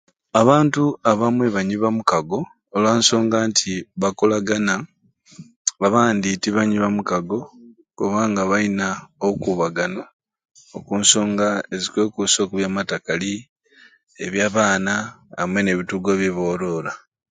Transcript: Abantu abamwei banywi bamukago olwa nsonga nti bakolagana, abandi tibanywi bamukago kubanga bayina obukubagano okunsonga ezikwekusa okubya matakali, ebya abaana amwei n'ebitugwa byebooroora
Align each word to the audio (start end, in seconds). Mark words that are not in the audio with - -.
Abantu 0.41 0.83
abamwei 1.11 1.53
banywi 1.55 1.77
bamukago 1.83 2.39
olwa 2.75 2.93
nsonga 2.99 3.37
nti 3.49 3.71
bakolagana, 4.01 4.75
abandi 5.87 6.29
tibanywi 6.41 6.77
bamukago 6.85 7.39
kubanga 7.97 8.41
bayina 8.51 8.87
obukubagano 9.25 10.01
okunsonga 10.77 11.47
ezikwekusa 11.75 12.37
okubya 12.41 12.75
matakali, 12.77 13.33
ebya 14.25 14.43
abaana 14.49 14.93
amwei 15.41 15.63
n'ebitugwa 15.63 16.11
byebooroora 16.19 16.91